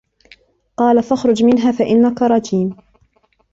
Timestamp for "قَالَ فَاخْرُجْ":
0.77-1.43